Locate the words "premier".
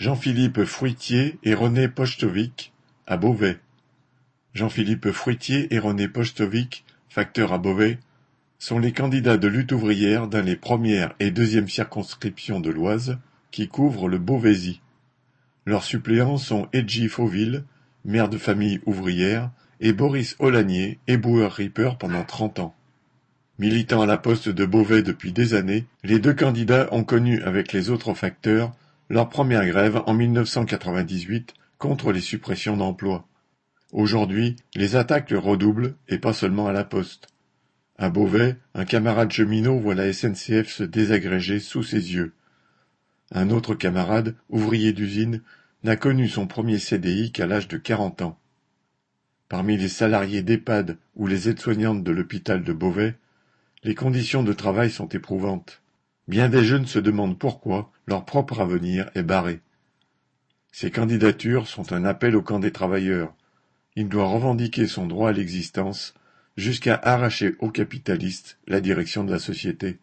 46.46-46.78